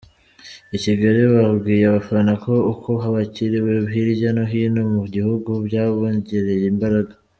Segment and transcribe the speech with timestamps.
[0.75, 7.13] I Kigali babwiye abafana ko uko bakiriwe hirya no hino mu gihugu byabongereye imbaraga.